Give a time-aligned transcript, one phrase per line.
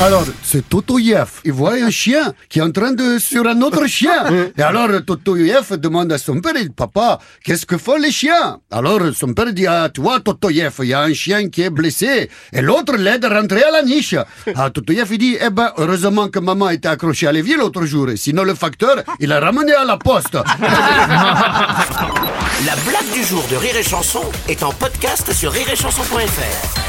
[0.00, 1.28] Alors, c'est Totoyev.
[1.44, 4.24] Il voit un chien qui est en train de sur un autre chien.
[4.58, 8.58] Et alors, Totoyev demande à son père, papa, qu'est-ce que font les chiens?
[8.72, 12.28] Alors, son père dit, ah, toi, Totoyev, il y a un chien qui est blessé.
[12.52, 14.16] Et l'autre l'aide à rentrer à la niche.
[14.56, 18.08] Ah, Totoyev, il dit, eh ben, heureusement que maman était accrochée à l'évier l'autre jour.
[18.16, 20.36] Sinon, le facteur, il l'a ramené à la poste.
[22.66, 26.81] La blague du jour de Rire et Chanson est en podcast sur rireetchanson.fr.